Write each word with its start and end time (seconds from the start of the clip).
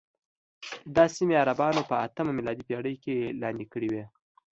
دا 0.95 1.05
سیمې 1.15 1.35
عربانو 1.43 1.81
په 1.89 1.95
اتمه 2.05 2.31
میلادي 2.37 2.63
پېړۍ 2.69 2.95
کې 3.03 3.15
لاندې 3.41 3.65
کړې 3.73 3.87
وې. 3.93 4.03